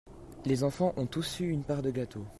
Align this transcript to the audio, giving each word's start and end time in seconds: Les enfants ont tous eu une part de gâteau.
Les 0.45 0.63
enfants 0.63 0.95
ont 0.97 1.05
tous 1.05 1.41
eu 1.41 1.49
une 1.51 1.63
part 1.63 1.83
de 1.83 1.91
gâteau. 1.91 2.25